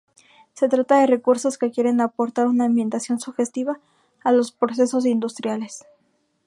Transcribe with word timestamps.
Se 0.55 0.67
trata 0.67 0.99
de 0.99 1.05
recursos 1.05 1.59
que 1.59 1.69
quieren 1.69 2.01
aportar 2.01 2.47
una 2.47 2.65
ambientación 2.65 3.19
sugestiva 3.19 3.79
a 4.23 4.31
los 4.31 4.51
procesos 4.51 5.05
industriales. 5.05 5.85